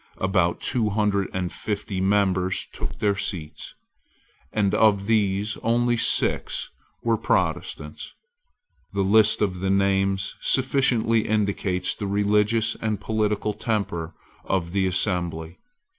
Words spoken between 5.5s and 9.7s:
only six were Protestants, The list of the